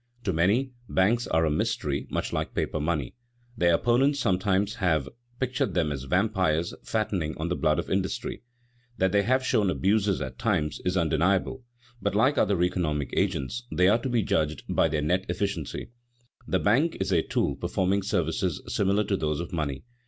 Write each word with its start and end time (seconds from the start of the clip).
To 0.23 0.33
many, 0.33 0.71
banks 0.89 1.27
are 1.27 1.45
a 1.45 1.51
mystery 1.51 2.07
much 2.09 2.33
like 2.33 2.55
paper 2.55 2.79
money. 2.79 3.13
Their 3.55 3.75
opponents 3.75 4.19
sometimes 4.19 4.73
have 4.77 5.07
pictured 5.39 5.75
them 5.75 5.91
as 5.91 6.05
vampires 6.05 6.73
fattening 6.83 7.37
on 7.37 7.49
the 7.49 7.55
blood 7.55 7.77
of 7.77 7.87
industry. 7.87 8.41
That 8.97 9.11
they 9.11 9.21
have 9.21 9.45
shown 9.45 9.69
abuses 9.69 10.19
at 10.19 10.39
times 10.39 10.81
is 10.83 10.97
undeniable, 10.97 11.65
but, 12.01 12.15
like 12.15 12.39
other 12.39 12.63
economic 12.63 13.11
agents, 13.15 13.67
they 13.71 13.87
are 13.87 13.99
to 13.99 14.09
be 14.09 14.23
judged 14.23 14.63
by 14.67 14.87
their 14.87 15.03
net 15.03 15.23
efficiency. 15.29 15.91
The 16.47 16.57
bank 16.57 16.97
is 16.99 17.11
a 17.11 17.21
tool 17.21 17.55
performing 17.55 18.01
services 18.01 18.59
similar 18.65 19.03
to 19.03 19.15
those 19.15 19.39
of 19.39 19.53
money. 19.53 19.83